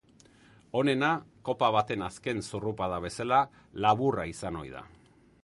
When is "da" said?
4.79-4.85